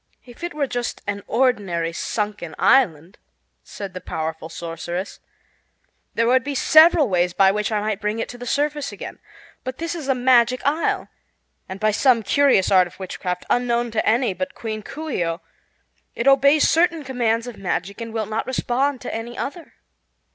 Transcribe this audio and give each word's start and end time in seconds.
"If 0.25 0.43
it 0.43 0.55
were 0.55 0.65
just 0.65 1.03
an 1.05 1.21
ordinary 1.27 1.93
sunken 1.93 2.55
island," 2.57 3.19
said 3.63 3.93
the 3.93 4.01
powerful 4.01 4.49
sorceress, 4.49 5.19
"there 6.15 6.25
would 6.25 6.43
be 6.43 6.55
several 6.55 7.07
ways 7.07 7.33
by 7.33 7.51
which 7.51 7.71
I 7.71 7.81
might 7.81 8.01
bring 8.01 8.17
it 8.17 8.27
to 8.29 8.39
the 8.39 8.47
surface 8.47 8.91
again. 8.91 9.19
But 9.63 9.77
this 9.77 9.93
is 9.93 10.07
a 10.07 10.15
Magic 10.15 10.65
Isle, 10.65 11.09
and 11.69 11.79
by 11.79 11.91
some 11.91 12.23
curious 12.23 12.71
art 12.71 12.87
of 12.87 12.99
witchcraft, 12.99 13.45
unknown 13.47 13.91
to 13.91 14.03
any 14.03 14.33
but 14.33 14.55
Queen 14.55 14.81
Coo 14.81 15.11
ce 15.15 15.21
oh, 15.21 15.41
it 16.15 16.27
obeys 16.27 16.67
certain 16.67 17.03
commands 17.03 17.45
of 17.45 17.57
magic 17.57 18.01
and 18.01 18.11
will 18.11 18.25
not 18.25 18.47
respond 18.47 19.01
to 19.01 19.13
any 19.13 19.37
other. 19.37 19.75